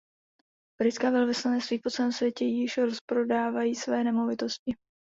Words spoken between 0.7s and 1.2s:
Britská